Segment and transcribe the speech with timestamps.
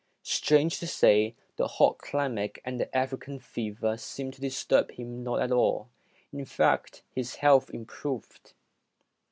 [0.23, 5.39] Strange to say, the hot climate and the African fever seemed to disturb him not
[5.43, 5.89] at all;
[6.33, 8.53] in fact, his health improved.